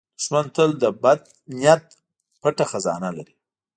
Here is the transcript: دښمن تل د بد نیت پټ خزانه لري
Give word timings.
دښمن 0.19 0.45
تل 0.55 0.69
د 0.81 0.85
بد 1.03 1.19
نیت 1.59 1.83
پټ 2.41 2.57
خزانه 2.71 3.09
لري 3.17 3.35